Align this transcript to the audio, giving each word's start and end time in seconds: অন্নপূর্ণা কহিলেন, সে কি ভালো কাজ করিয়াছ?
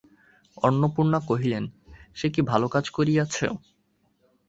অন্নপূর্ণা 0.57 1.19
কহিলেন, 1.29 1.63
সে 2.15 2.27
কি 2.33 2.41
ভালো 2.41 2.67
কাজ 2.67 2.85
করিয়াছ? 2.89 3.35